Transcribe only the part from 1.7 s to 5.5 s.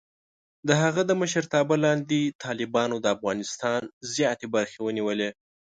لاندې، طالبانو د افغانستان زیاتې برخې ونیولې.